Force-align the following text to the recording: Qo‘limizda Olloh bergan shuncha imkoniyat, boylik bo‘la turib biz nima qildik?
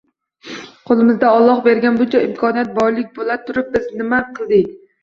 Qo‘limizda 0.91 1.35
Olloh 1.41 1.61
bergan 1.67 2.01
shuncha 2.01 2.25
imkoniyat, 2.31 2.75
boylik 2.81 3.17
bo‘la 3.21 3.41
turib 3.47 3.73
biz 3.79 3.91
nima 4.03 4.27
qildik? 4.37 4.79